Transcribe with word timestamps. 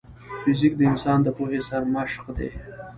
فزیک 0.43 0.73
د 0.77 0.81
انسان 0.91 1.19
د 1.23 1.27
پوهې 1.37 1.59
سرمشق 1.69 2.23
دی. 2.37 2.49